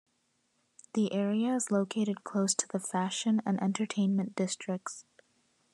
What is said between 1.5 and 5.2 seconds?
is located close to the Fashion and Entertainment districts.